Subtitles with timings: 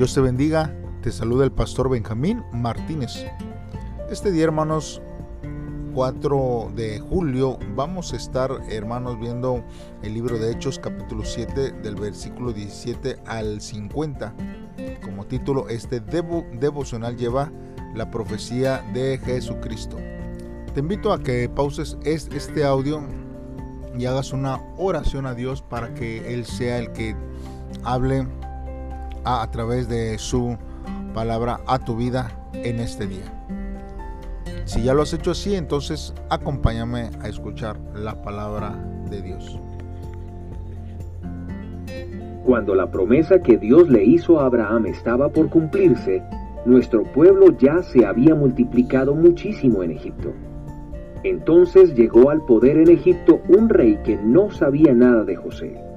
[0.00, 3.26] Dios te bendiga, te saluda el pastor Benjamín Martínez.
[4.10, 5.02] Este día, hermanos,
[5.92, 9.62] 4 de julio, vamos a estar, hermanos, viendo
[10.02, 14.34] el libro de Hechos, capítulo 7, del versículo 17 al 50.
[15.02, 17.52] Como título, este devocional lleva
[17.94, 19.98] la profecía de Jesucristo.
[20.72, 23.02] Te invito a que pauses este audio
[23.98, 27.14] y hagas una oración a Dios para que Él sea el que
[27.84, 28.26] hable
[29.24, 30.56] a, través de su
[31.14, 33.24] palabra a tu vida en este día.
[34.64, 38.72] Si ya lo has hecho así, entonces acompáñame a escuchar la palabra
[39.10, 39.58] de Dios.
[42.44, 46.22] Cuando la promesa que Dios le hizo a Abraham estaba por cumplirse,
[46.64, 50.32] nuestro pueblo ya se había multiplicado muchísimo en Egipto.
[51.22, 55.89] Entonces llegó al poder en Egipto un rey que no sabía nada de José.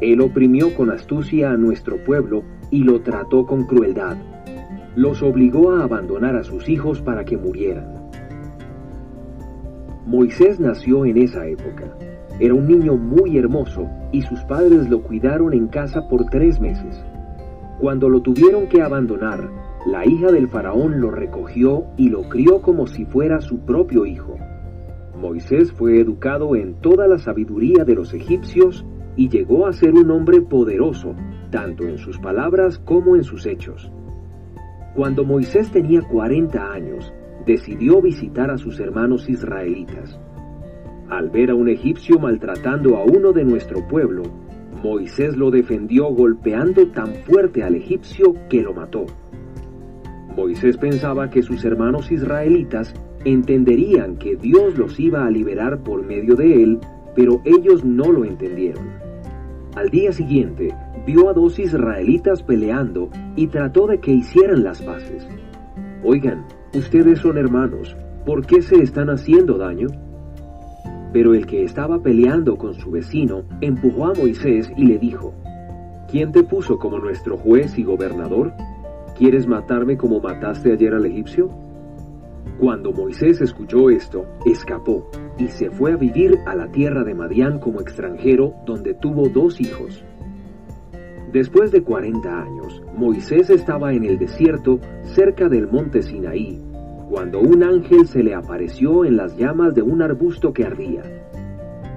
[0.00, 4.16] Él oprimió con astucia a nuestro pueblo y lo trató con crueldad.
[4.96, 8.04] Los obligó a abandonar a sus hijos para que murieran.
[10.06, 11.96] Moisés nació en esa época.
[12.38, 17.02] Era un niño muy hermoso y sus padres lo cuidaron en casa por tres meses.
[17.80, 19.48] Cuando lo tuvieron que abandonar,
[19.86, 24.36] la hija del faraón lo recogió y lo crió como si fuera su propio hijo.
[25.20, 28.84] Moisés fue educado en toda la sabiduría de los egipcios
[29.16, 31.14] y llegó a ser un hombre poderoso,
[31.50, 33.90] tanto en sus palabras como en sus hechos.
[34.94, 37.12] Cuando Moisés tenía 40 años,
[37.46, 40.18] decidió visitar a sus hermanos israelitas.
[41.08, 44.22] Al ver a un egipcio maltratando a uno de nuestro pueblo,
[44.82, 49.06] Moisés lo defendió golpeando tan fuerte al egipcio que lo mató.
[50.36, 56.34] Moisés pensaba que sus hermanos israelitas entenderían que Dios los iba a liberar por medio
[56.34, 56.78] de él,
[57.14, 59.03] pero ellos no lo entendieron.
[59.74, 60.72] Al día siguiente,
[61.04, 65.26] vio a dos israelitas peleando y trató de que hicieran las paces.
[66.04, 69.88] Oigan, ustedes son hermanos, ¿por qué se están haciendo daño?
[71.12, 75.34] Pero el que estaba peleando con su vecino empujó a Moisés y le dijo,
[76.08, 78.52] ¿Quién te puso como nuestro juez y gobernador?
[79.18, 81.50] ¿Quieres matarme como mataste ayer al egipcio?
[82.60, 87.58] Cuando Moisés escuchó esto, escapó y se fue a vivir a la tierra de Madián
[87.58, 90.04] como extranjero, donde tuvo dos hijos.
[91.32, 96.62] Después de 40 años, Moisés estaba en el desierto cerca del monte Sinaí,
[97.10, 101.02] cuando un ángel se le apareció en las llamas de un arbusto que ardía.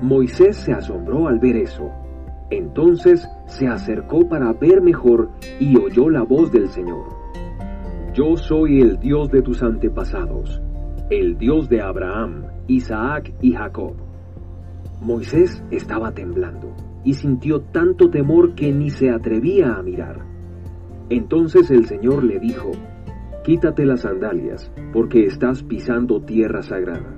[0.02, 1.92] Moisés se asombró al ver eso.
[2.50, 7.06] Entonces se acercó para ver mejor y oyó la voz del Señor.
[8.14, 10.62] Yo soy el Dios de tus antepasados,
[11.10, 13.96] el Dios de Abraham, Isaac y Jacob.
[15.02, 20.26] Moisés estaba temblando y sintió tanto temor que ni se atrevía a mirar.
[21.10, 22.72] Entonces el Señor le dijo,
[23.44, 27.16] Quítate las sandalias, porque estás pisando tierra sagrada.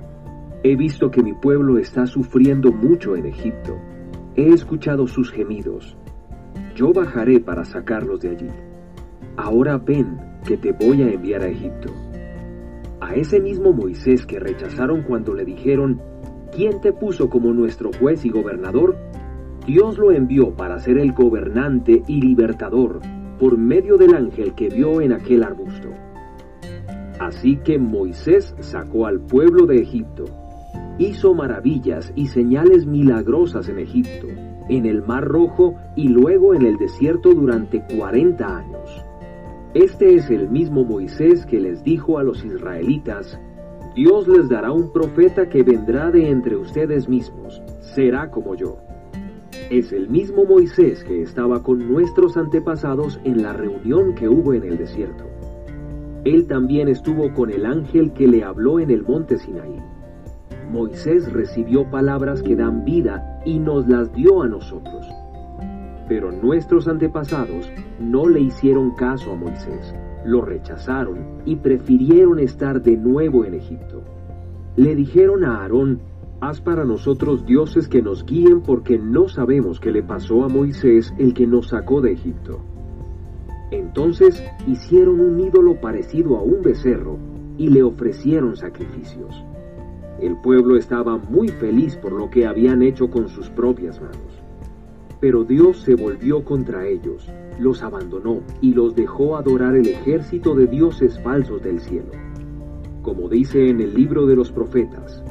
[0.62, 3.76] He visto que mi pueblo está sufriendo mucho en Egipto.
[4.36, 5.96] He escuchado sus gemidos.
[6.76, 8.48] Yo bajaré para sacarlos de allí.
[9.36, 11.92] Ahora ven que te voy a enviar a Egipto.
[13.00, 16.00] A ese mismo Moisés que rechazaron cuando le dijeron,
[16.54, 18.96] ¿quién te puso como nuestro juez y gobernador?
[19.66, 23.00] Dios lo envió para ser el gobernante y libertador
[23.38, 25.88] por medio del ángel que vio en aquel arbusto.
[27.18, 30.24] Así que Moisés sacó al pueblo de Egipto,
[30.98, 34.26] hizo maravillas y señales milagrosas en Egipto,
[34.68, 38.69] en el Mar Rojo y luego en el desierto durante cuarenta años.
[39.74, 43.38] Este es el mismo Moisés que les dijo a los israelitas,
[43.94, 48.78] Dios les dará un profeta que vendrá de entre ustedes mismos, será como yo.
[49.70, 54.64] Es el mismo Moisés que estaba con nuestros antepasados en la reunión que hubo en
[54.64, 55.24] el desierto.
[56.24, 59.80] Él también estuvo con el ángel que le habló en el monte Sinaí.
[60.72, 65.06] Moisés recibió palabras que dan vida y nos las dio a nosotros.
[66.08, 69.94] Pero nuestros antepasados no le hicieron caso a Moisés,
[70.24, 74.02] lo rechazaron y prefirieron estar de nuevo en Egipto.
[74.76, 76.00] Le dijeron a Aarón,
[76.40, 81.12] haz para nosotros dioses que nos guíen porque no sabemos qué le pasó a Moisés
[81.18, 82.60] el que nos sacó de Egipto.
[83.70, 87.18] Entonces hicieron un ídolo parecido a un becerro
[87.58, 89.44] y le ofrecieron sacrificios.
[90.20, 94.42] El pueblo estaba muy feliz por lo que habían hecho con sus propias manos.
[95.20, 100.66] Pero Dios se volvió contra ellos, los abandonó y los dejó adorar el ejército de
[100.66, 102.12] dioses falsos del cielo.
[103.02, 105.22] Como dice en el libro de los profetas,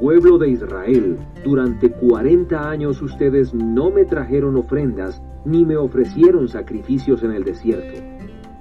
[0.00, 7.24] Pueblo de Israel, durante cuarenta años ustedes no me trajeron ofrendas ni me ofrecieron sacrificios
[7.24, 8.00] en el desierto.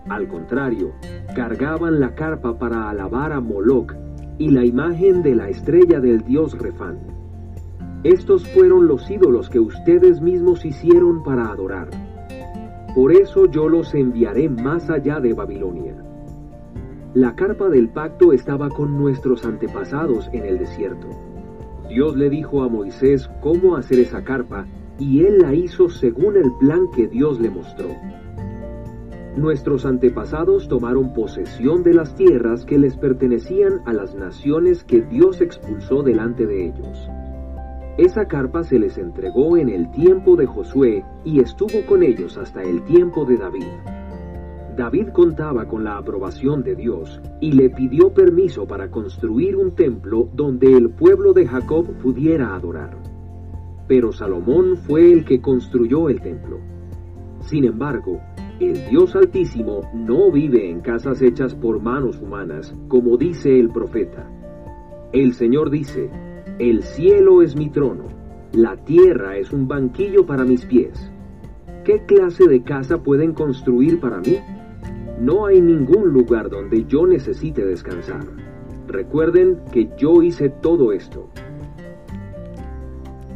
[0.10, 0.94] Al contrario,
[1.36, 3.94] cargaban la carpa para alabar a Moloch
[4.40, 7.17] y la imagen de la estrella del dios Refán.
[8.04, 11.90] Estos fueron los ídolos que ustedes mismos hicieron para adorar.
[12.94, 15.96] Por eso yo los enviaré más allá de Babilonia.
[17.14, 21.08] La carpa del pacto estaba con nuestros antepasados en el desierto.
[21.90, 24.68] Dios le dijo a Moisés cómo hacer esa carpa
[25.00, 27.88] y él la hizo según el plan que Dios le mostró.
[29.36, 35.42] Nuestros antepasados tomaron posesión de las tierras que les pertenecían a las naciones que Dios
[35.42, 37.10] expulsó delante de ellos.
[37.98, 42.62] Esa carpa se les entregó en el tiempo de Josué y estuvo con ellos hasta
[42.62, 43.66] el tiempo de David.
[44.78, 50.30] David contaba con la aprobación de Dios y le pidió permiso para construir un templo
[50.34, 52.96] donde el pueblo de Jacob pudiera adorar.
[53.88, 56.60] Pero Salomón fue el que construyó el templo.
[57.40, 58.22] Sin embargo,
[58.60, 64.30] el Dios Altísimo no vive en casas hechas por manos humanas, como dice el profeta.
[65.14, 66.12] El Señor dice,
[66.60, 68.06] el cielo es mi trono,
[68.52, 71.12] la tierra es un banquillo para mis pies.
[71.84, 74.40] ¿Qué clase de casa pueden construir para mí?
[75.20, 78.26] No hay ningún lugar donde yo necesite descansar.
[78.88, 81.30] Recuerden que yo hice todo esto.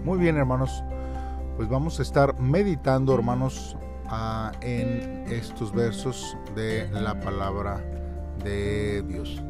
[0.04, 0.84] Muy bien, hermanos.
[1.58, 3.78] Pues vamos a estar meditando, hermanos,
[4.62, 7.84] en estos versos de la palabra
[8.44, 9.42] de Dios.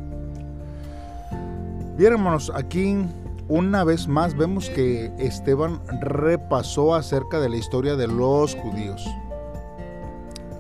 [1.98, 3.06] Bien, hermanos, aquí
[3.52, 9.06] una vez más vemos que Esteban repasó acerca de la historia de los judíos.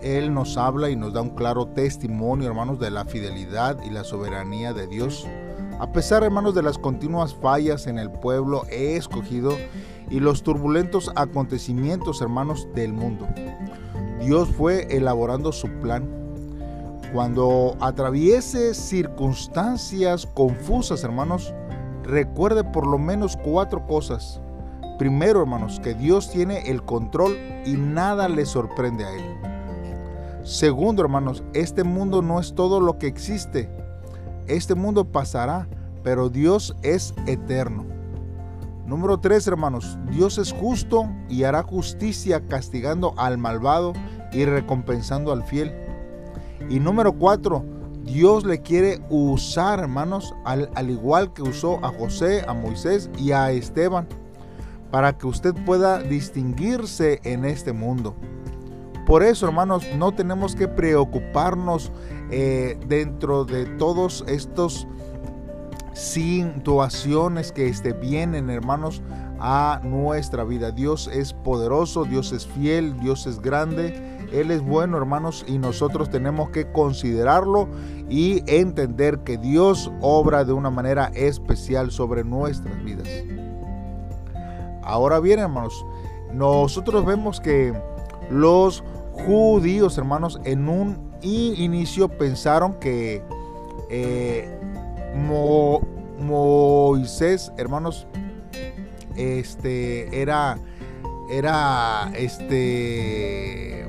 [0.01, 4.03] Él nos habla y nos da un claro testimonio, hermanos, de la fidelidad y la
[4.03, 5.25] soberanía de Dios.
[5.79, 9.55] A pesar, hermanos, de las continuas fallas en el pueblo escogido
[10.09, 13.25] y los turbulentos acontecimientos, hermanos, del mundo.
[14.19, 16.09] Dios fue elaborando su plan.
[17.13, 21.53] Cuando atraviese circunstancias confusas, hermanos,
[22.11, 24.41] recuerde por lo menos cuatro cosas.
[24.99, 29.23] Primero, hermanos, que Dios tiene el control y nada le sorprende a Él.
[30.43, 33.69] Segundo, hermanos, este mundo no es todo lo que existe.
[34.47, 35.67] Este mundo pasará,
[36.03, 37.85] pero Dios es eterno.
[38.85, 43.93] Número tres, hermanos, Dios es justo y hará justicia castigando al malvado
[44.33, 45.73] y recompensando al fiel.
[46.69, 47.63] Y número cuatro,
[48.03, 53.31] Dios le quiere usar, hermanos, al, al, igual que usó a José, a Moisés y
[53.31, 54.07] a Esteban,
[54.89, 58.15] para que usted pueda distinguirse en este mundo.
[59.05, 61.91] Por eso, hermanos, no tenemos que preocuparnos
[62.29, 64.87] eh, dentro de todos estos
[65.93, 69.01] situaciones que este, vienen, hermanos,
[69.39, 70.71] a nuestra vida.
[70.71, 76.09] Dios es poderoso, Dios es fiel, Dios es grande, Él es bueno, hermanos, y nosotros
[76.09, 77.67] tenemos que considerarlo
[78.09, 83.07] y entender que Dios obra de una manera especial sobre nuestras vidas.
[84.83, 85.85] Ahora bien, hermanos,
[86.33, 87.73] nosotros vemos que
[88.29, 93.21] los judíos, hermanos, en un inicio pensaron que
[93.89, 94.57] eh,
[96.17, 98.07] Moisés, hermanos,
[99.15, 100.57] este era
[101.29, 103.80] era este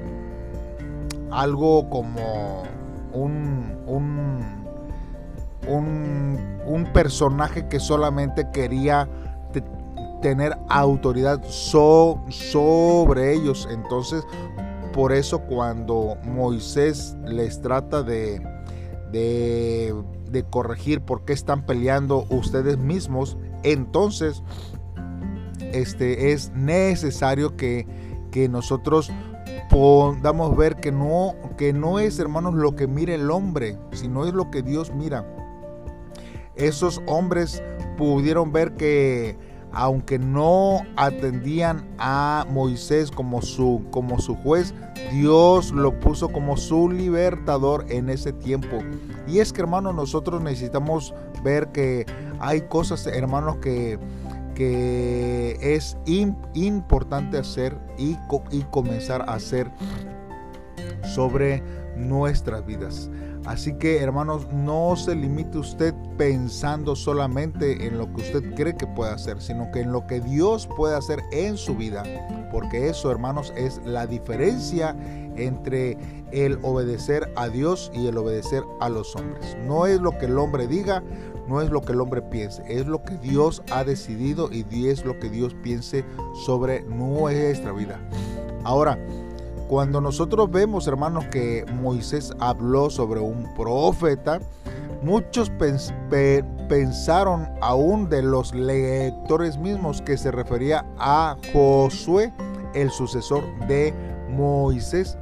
[1.33, 2.62] algo como
[3.12, 4.41] un, un,
[6.67, 9.09] un, personaje que solamente quería
[10.21, 13.69] tener autoridad sobre ellos.
[13.71, 14.25] Entonces,
[14.93, 18.41] por eso cuando Moisés les trata de,
[19.11, 19.95] de
[20.33, 24.43] de corregir por qué están peleando ustedes mismos, entonces
[25.73, 27.87] este, es necesario que,
[28.33, 29.12] que nosotros
[29.73, 34.35] podamos ver que no, que no es, hermanos, lo que mira el hombre, sino es
[34.35, 35.26] lo que Dios mira.
[36.57, 37.62] Esos hombres
[37.97, 39.38] pudieron ver que
[39.73, 44.75] aunque no atendían a Moisés como su, como su juez,
[45.11, 48.76] Dios lo puso como su libertador en ese tiempo.
[49.26, 52.05] Y es que, hermanos, nosotros necesitamos ver que
[52.41, 53.99] hay cosas, hermanos, que,
[54.54, 55.97] que es
[56.54, 58.16] importante hacer y,
[58.50, 59.71] y comenzar a hacer
[61.14, 61.62] sobre
[61.97, 63.11] nuestras vidas.
[63.44, 68.87] Así que hermanos, no se limite usted pensando solamente en lo que usted cree que
[68.87, 72.04] puede hacer, sino que en lo que Dios puede hacer en su vida.
[72.52, 74.97] Porque eso, hermanos, es la diferencia
[75.37, 75.99] entre
[76.30, 79.56] el obedecer a Dios y el obedecer a los hombres.
[79.66, 81.02] No es lo que el hombre diga,
[81.49, 85.04] no es lo que el hombre piense, es lo que Dios ha decidido y es
[85.04, 86.04] lo que Dios piense
[86.44, 88.00] sobre nuestra vida.
[88.64, 88.99] Ahora,
[89.68, 94.40] cuando nosotros vemos, hermanos, que Moisés habló sobre un profeta,
[95.02, 95.50] muchos
[96.68, 102.32] pensaron aún de los lectores mismos que se refería a Josué,
[102.75, 103.94] el sucesor de
[104.28, 105.16] Moisés.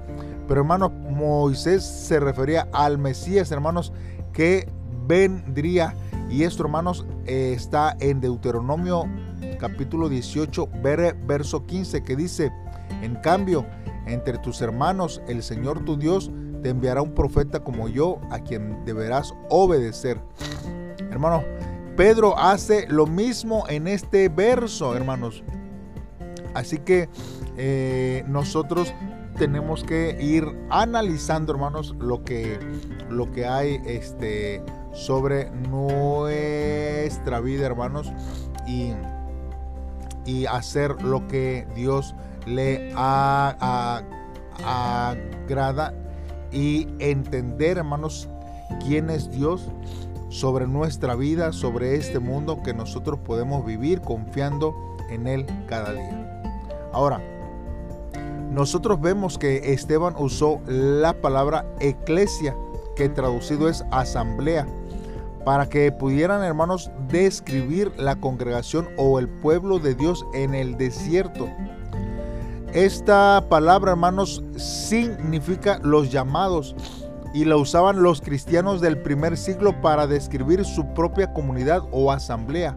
[0.48, 3.92] Pero hermanos, Moisés se refería al Mesías, hermanos,
[4.32, 4.68] que
[5.06, 5.94] vendría.
[6.30, 9.04] Y esto, hermanos, eh, está en Deuteronomio
[9.58, 10.68] capítulo 18,
[11.26, 12.52] verso 15, que dice,
[13.02, 13.66] en cambio,
[14.06, 16.30] entre tus hermanos, el Señor tu Dios
[16.62, 20.20] te enviará un profeta como yo, a quien deberás obedecer.
[21.10, 21.42] Hermano,
[21.96, 25.42] Pedro hace lo mismo en este verso, hermanos.
[26.54, 27.08] Así que
[27.56, 28.94] eh, nosotros
[29.36, 32.58] tenemos que ir analizando, hermanos, lo que,
[33.08, 38.12] lo que hay este, sobre nuestra vida, hermanos,
[38.66, 38.92] y,
[40.24, 42.14] y hacer lo que Dios
[42.46, 42.92] le
[44.62, 45.94] agrada
[46.52, 48.28] y entender, hermanos,
[48.84, 49.68] quién es Dios
[50.28, 54.74] sobre nuestra vida, sobre este mundo que nosotros podemos vivir confiando
[55.10, 56.42] en Él cada día.
[56.92, 57.20] Ahora,
[58.50, 62.56] nosotros vemos que Esteban usó la palabra eclesia,
[62.96, 64.66] que traducido es asamblea,
[65.44, 71.48] para que pudieran, hermanos, describir la congregación o el pueblo de Dios en el desierto.
[72.72, 76.76] Esta palabra, hermanos, significa los llamados
[77.32, 82.76] y la usaban los cristianos del primer siglo para describir su propia comunidad o asamblea.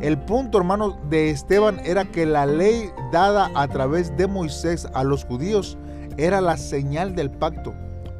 [0.00, 5.04] El punto, hermanos, de Esteban era que la ley dada a través de Moisés a
[5.04, 5.76] los judíos
[6.16, 7.74] era la señal del pacto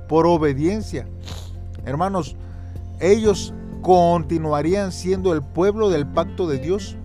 [0.09, 1.07] por obediencia.
[1.85, 2.37] Hermanos,
[3.01, 6.99] ellos continuarían siendo el pueblo del pacto de Dios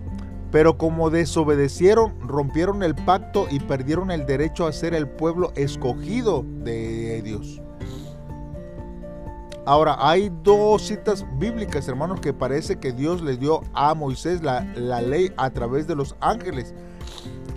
[0.54, 6.44] pero como desobedecieron, rompieron el pacto y perdieron el derecho a ser el pueblo escogido
[6.62, 7.60] de Dios.
[9.66, 14.64] Ahora, hay dos citas bíblicas, hermanos, que parece que Dios le dio a Moisés la,
[14.76, 16.72] la ley a través de los ángeles.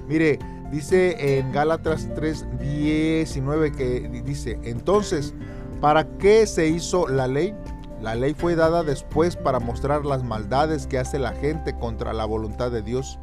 [0.08, 0.40] Mire,
[0.72, 5.36] dice en Gálatas 3, 19 que dice, entonces,
[5.82, 7.54] ¿para qué se hizo la ley?
[8.02, 12.26] La ley fue dada después para mostrar las maldades que hace la gente contra la
[12.26, 13.20] voluntad de Dios.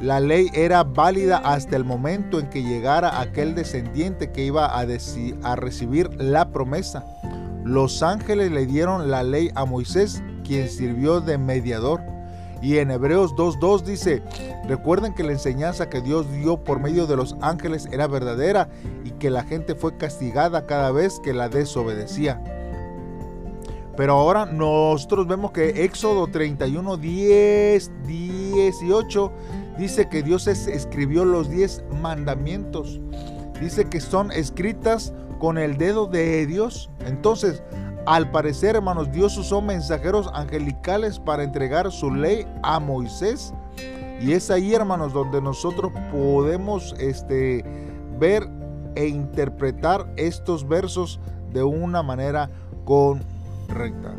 [0.00, 5.56] La ley era válida hasta el momento en que llegara aquel descendiente que iba a,
[5.56, 7.04] recibir la promesa.
[7.64, 12.00] Los ángeles le dieron la ley a Moisés, quien sirvió de mediador.
[12.62, 14.22] Y en Hebreos 2.2 dice,
[14.66, 18.70] recuerden que la enseñanza que Dios dio por medio de los ángeles era verdadera
[19.04, 22.42] y que la gente fue castigada cada vez que la desobedecía.
[24.00, 29.32] Pero ahora nosotros vemos que Éxodo 31, 10, 18
[29.76, 32.98] dice que Dios escribió los 10 mandamientos.
[33.60, 36.88] Dice que son escritas con el dedo de Dios.
[37.04, 37.62] Entonces,
[38.06, 43.52] al parecer, hermanos, Dios usó mensajeros angelicales para entregar su ley a Moisés.
[44.18, 47.62] Y es ahí, hermanos, donde nosotros podemos este,
[48.18, 48.48] ver
[48.94, 51.20] e interpretar estos versos
[51.52, 52.48] de una manera
[52.86, 53.22] con
[53.70, 54.14] recta.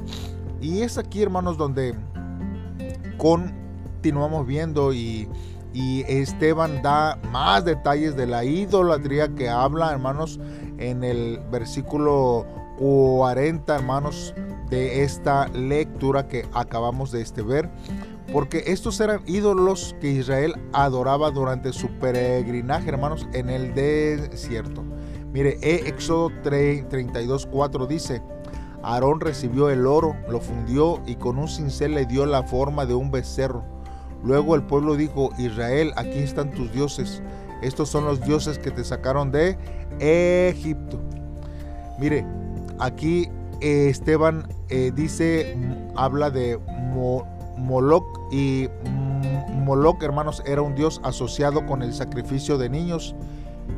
[0.61, 1.95] Y es aquí, hermanos, donde
[3.17, 5.27] continuamos viendo y,
[5.73, 10.39] y Esteban da más detalles de la idolatría que habla, hermanos,
[10.77, 12.45] en el versículo
[12.77, 14.33] 40, hermanos,
[14.69, 17.69] de esta lectura que acabamos de este ver.
[18.31, 24.83] Porque estos eran ídolos que Israel adoraba durante su peregrinaje, hermanos, en el desierto.
[25.33, 28.21] Mire, Éxodo 32, 4 dice,
[28.83, 32.93] Aarón recibió el oro, lo fundió y con un cincel le dio la forma de
[32.93, 33.63] un becerro.
[34.23, 37.21] Luego el pueblo dijo, Israel, aquí están tus dioses.
[37.61, 39.57] Estos son los dioses que te sacaron de
[39.99, 40.99] Egipto.
[41.99, 42.25] Mire,
[42.79, 43.29] aquí
[43.61, 45.55] eh, Esteban eh, dice,
[45.95, 46.59] habla de
[47.57, 48.67] Moloch y
[49.63, 53.15] Moloch, hermanos, era un dios asociado con el sacrificio de niños.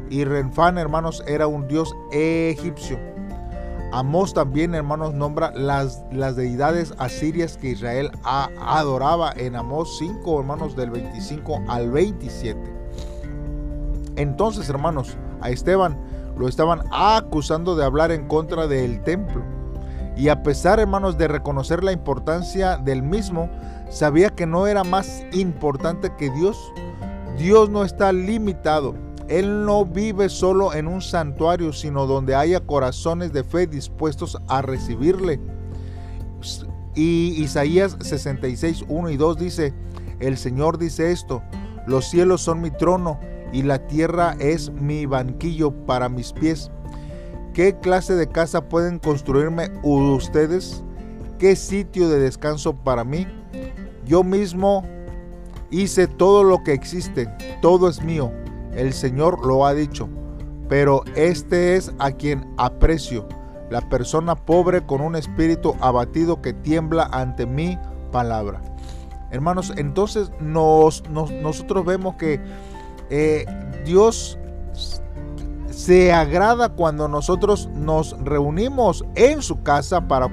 [0.10, 3.13] Y Renfán, hermanos, era un dios egipcio.
[3.94, 10.76] Amós también, hermanos, nombra las, las deidades asirias que Israel adoraba en Amós 5, hermanos,
[10.76, 12.60] del 25 al 27.
[14.16, 15.96] Entonces, hermanos, a Esteban
[16.36, 19.44] lo estaban acusando de hablar en contra del templo.
[20.18, 23.48] Y a pesar, hermanos, de reconocer la importancia del mismo,
[23.90, 26.58] sabía que no era más importante que Dios.
[27.38, 28.96] Dios no está limitado
[29.28, 34.62] él no vive solo en un santuario, sino donde haya corazones de fe dispuestos a
[34.62, 35.40] recibirle.
[36.96, 39.74] Y Isaías 66, 1 y 2 dice,
[40.20, 41.42] el Señor dice esto,
[41.88, 43.20] los cielos son mi trono
[43.52, 46.72] y la tierra es mi banquillo para mis pies.
[47.54, 50.84] ¿Qué clase de casa pueden construirme ustedes?
[51.38, 53.28] ¿Qué sitio de descanso para mí?
[54.06, 54.84] Yo mismo
[55.70, 57.28] hice todo lo que existe,
[57.62, 58.32] todo es mío.
[58.76, 60.10] El Señor lo ha dicho.
[60.70, 63.28] Pero este es a quien aprecio,
[63.70, 67.78] la persona pobre con un espíritu abatido que tiembla ante mi
[68.12, 68.62] palabra.
[69.32, 72.40] Hermanos, entonces nos, nosotros vemos que
[73.10, 73.46] eh,
[73.86, 74.38] Dios
[75.70, 80.30] se agrada cuando nosotros nos reunimos en su casa para,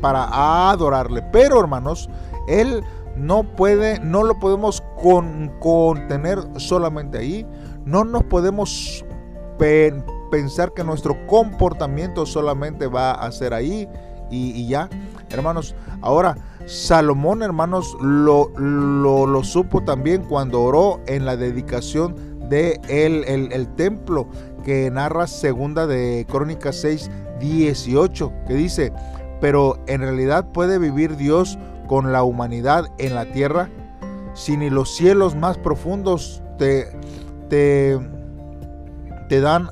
[0.00, 1.22] para adorarle.
[1.32, 2.10] Pero hermanos,
[2.46, 2.84] Él
[3.16, 4.82] no puede, no lo podemos
[5.60, 7.46] contener solamente ahí.
[7.84, 9.04] No nos podemos
[10.30, 13.88] pensar que nuestro comportamiento solamente va a ser ahí
[14.30, 14.88] y, ya.
[15.30, 16.36] Hermanos, ahora
[16.66, 24.28] Salomón, hermanos, lo, lo, supo también cuando oró en la dedicación de el, el, templo
[24.64, 27.10] que narra segunda de Crónicas 6,
[27.40, 28.92] 18, que dice,
[29.40, 31.58] pero en realidad puede vivir Dios
[31.88, 33.68] con la humanidad en la tierra,
[34.34, 36.86] si ni los cielos más profundos te,
[37.52, 39.68] te, dan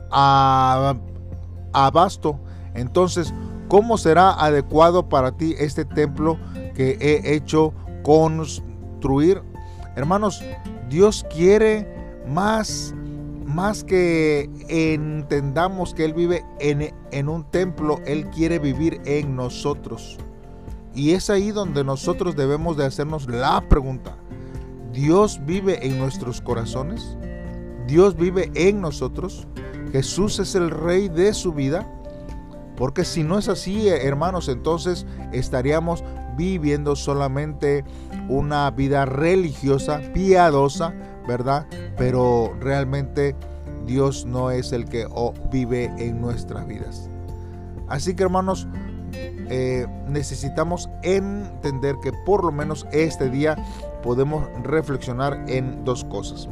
[1.73, 2.39] abasto,
[2.75, 3.33] entonces,
[3.69, 6.39] ¿cómo será adecuado para ti este templo
[6.75, 7.73] que he hecho
[8.03, 9.41] construir?
[9.97, 10.45] Hermanos,
[10.91, 11.89] Dios quiere
[12.29, 12.95] más,
[13.47, 20.19] más que entendamos que Él vive en, en un templo, Él quiere vivir en nosotros.
[20.95, 24.17] Y es ahí donde nosotros debemos de hacernos la pregunta.
[24.93, 27.17] ¿Dios vive en nuestros corazones?
[27.91, 29.49] ¿Dios vive en nosotros?
[29.91, 31.85] ¿Jesús es el rey de su vida?
[32.77, 36.05] Porque si no es así, hermanos, entonces estaríamos
[36.37, 37.85] viviendo solamente
[38.29, 40.95] una vida religiosa, piadosa,
[41.27, 41.67] ¿verdad?
[41.99, 43.35] Pero realmente
[43.87, 45.09] Dios no es el que
[45.51, 47.11] vive en nuestras vidas.
[47.89, 48.69] Así que hermanos,
[49.13, 53.57] eh, necesitamos entender que por lo menos este día
[54.05, 56.49] podemos reflexionar en dos cosas.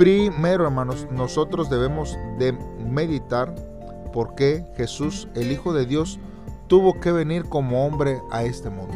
[0.00, 2.52] Primero, hermanos, nosotros debemos de
[2.88, 3.54] meditar
[4.14, 6.18] por qué Jesús, el Hijo de Dios,
[6.68, 8.94] tuvo que venir como hombre a este mundo.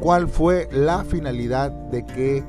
[0.00, 2.42] ¿Cuál fue la finalidad de que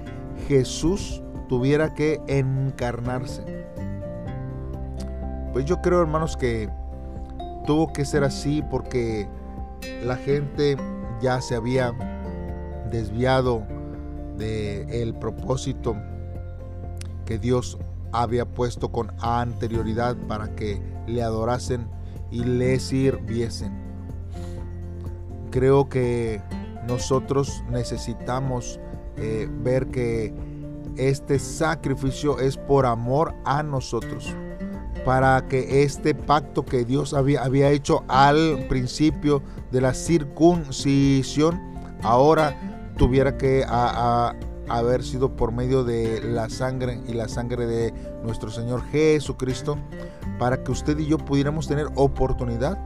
[0.48, 3.44] Jesús tuviera que encarnarse?
[5.54, 6.68] Pues yo creo, hermanos, que
[7.68, 9.30] tuvo que ser así porque
[10.04, 10.78] la gente
[11.22, 11.94] ya se había
[12.90, 13.62] desviado
[14.36, 15.96] del el propósito
[17.26, 17.78] que Dios
[18.12, 21.88] había puesto con anterioridad para que le adorasen
[22.32, 23.74] y le sirviesen.
[25.52, 26.42] Creo que
[26.88, 28.80] nosotros necesitamos
[29.18, 30.34] eh, ver que
[30.98, 34.34] este sacrificio es por amor a nosotros
[35.06, 41.62] para que este pacto que Dios había, había hecho al principio de la circuncisión
[42.02, 42.58] ahora
[42.98, 43.64] tuviera que
[44.70, 49.78] haber sido por medio de la sangre y la sangre de nuestro Señor Jesucristo
[50.40, 52.78] para que usted y yo pudiéramos tener oportunidad.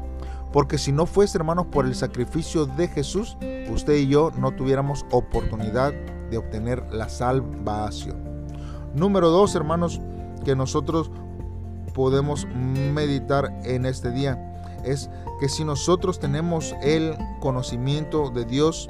[0.52, 3.38] Porque si no fuese, hermanos, por el sacrificio de Jesús,
[3.72, 5.94] usted y yo no tuviéramos oportunidad
[6.32, 8.18] de obtener la salvación.
[8.96, 10.02] Número dos, hermanos,
[10.44, 11.12] que nosotros
[11.94, 12.48] podemos
[12.94, 14.46] meditar en este día
[14.84, 18.88] es que si nosotros tenemos el conocimiento de Dios,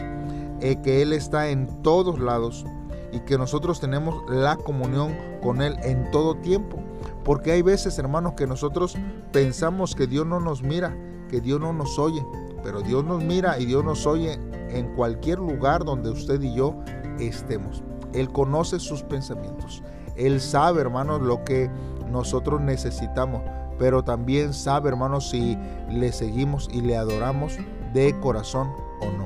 [0.61, 2.65] eh, que Él está en todos lados
[3.11, 6.77] y que nosotros tenemos la comunión con Él en todo tiempo.
[7.23, 8.95] Porque hay veces, hermanos, que nosotros
[9.31, 10.95] pensamos que Dios no nos mira,
[11.29, 12.25] que Dios no nos oye,
[12.63, 16.75] pero Dios nos mira y Dios nos oye en cualquier lugar donde usted y yo
[17.19, 17.83] estemos.
[18.13, 19.83] Él conoce sus pensamientos.
[20.15, 21.69] Él sabe, hermanos, lo que
[22.11, 23.41] nosotros necesitamos,
[23.77, 25.57] pero también sabe, hermanos, si
[25.89, 27.57] le seguimos y le adoramos
[27.93, 28.69] de corazón
[29.01, 29.25] o no.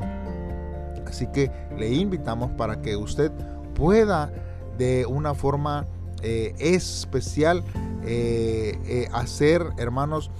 [1.08, 3.32] Así que le invitamos para que usted
[3.74, 4.32] pueda
[4.78, 5.86] de una forma
[6.22, 7.64] eh, especial
[8.06, 10.32] eh, eh, hacer, hermanos,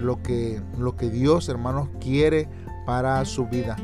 [0.00, 2.48] lo, que, lo que Dios, hermanos, quiere
[2.84, 3.76] para su vida.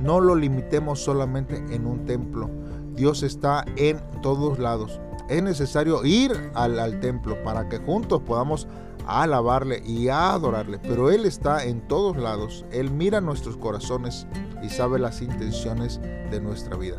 [0.00, 2.50] No lo limitemos solamente en un templo.
[2.96, 8.66] Dios está en todos lados es necesario ir al, templo para que juntos podamos
[9.06, 10.78] alabarle y adorarle.
[10.78, 12.64] Pero Él está en todos lados.
[12.72, 14.26] Él mira nuestros corazones
[14.62, 16.96] y sabe las intenciones de nuestra vida.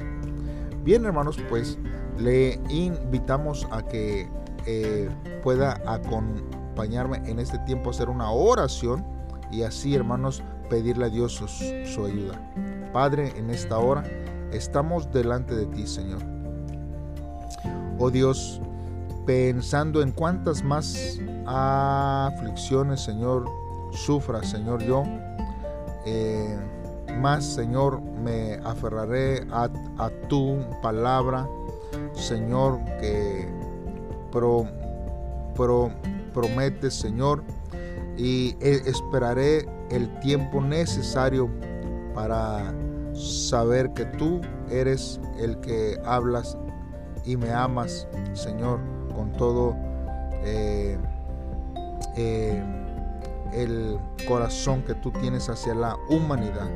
[0.85, 1.79] Bien, hermanos, pues
[2.19, 4.29] le invitamos a que
[4.67, 5.09] eh,
[5.41, 9.03] pueda acompañarme en este tiempo a hacer una oración
[9.51, 12.39] y así, hermanos, pedirle a Dios su, ayuda.
[12.93, 14.03] Padre, en esta hora
[14.51, 16.21] estamos delante de ti, Señor.
[17.97, 18.61] Oh Dios,
[19.25, 23.49] pensando en cuántas más aflicciones, Señor,
[23.91, 25.03] sufra, Señor, yo,
[26.05, 26.55] eh,
[27.15, 29.69] más, Señor, me aferraré a,
[30.29, 31.47] tu palabra,
[32.13, 33.47] Señor, que
[34.31, 34.67] pro,
[35.55, 35.91] pro,
[36.33, 37.43] promete, Señor,
[38.17, 41.49] y e, esperaré el tiempo necesario
[42.13, 42.73] para
[43.13, 46.57] saber que tú eres el que hablas
[47.23, 48.79] y me amas, Señor,
[49.15, 49.75] con todo
[50.43, 50.97] eh,
[52.15, 52.63] eh,
[53.53, 53.97] el
[54.27, 56.69] corazón que tú tienes hacia la humanidad.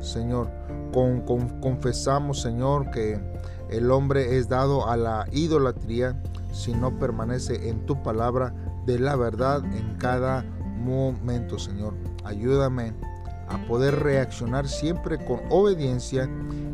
[0.00, 0.50] Señor,
[0.92, 1.20] con,
[1.60, 3.20] confesamos, Señor, que
[3.70, 6.20] el hombre es dado a la idolatría
[6.52, 8.54] si no permanece en tu palabra
[8.86, 11.94] de la verdad en cada momento, Señor.
[12.24, 12.94] Ayúdame
[13.48, 16.28] a poder reaccionar siempre con obediencia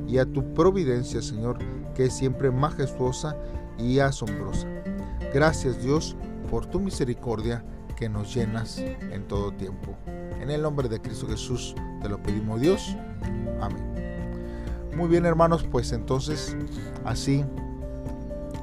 [0.06, 1.58] y a tu providencia, Señor,
[1.94, 3.36] que es siempre majestuosa
[3.78, 4.68] y asombrosa.
[5.32, 6.16] Gracias Dios
[6.50, 7.64] por tu misericordia
[7.96, 9.96] que nos llenas en todo tiempo.
[10.40, 12.96] En el nombre de Cristo Jesús te lo pedimos Dios.
[13.62, 13.82] Amén.
[14.94, 16.54] Muy bien hermanos, pues entonces
[17.02, 17.46] así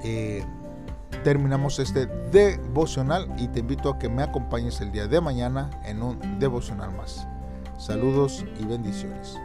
[0.04, 0.46] eh,
[1.24, 6.04] terminamos este devocional y te invito a que me acompañes el día de mañana en
[6.04, 7.28] un devocional más.
[7.80, 9.40] Saludos y bendiciones.